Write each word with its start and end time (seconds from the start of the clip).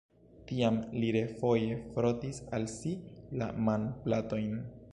Tiam 0.51 0.77
li 1.01 1.11
refoje 1.15 1.75
frotis 1.97 2.41
al 2.59 2.65
si 2.77 2.95
la 3.43 3.51
manplatojn. 3.69 4.57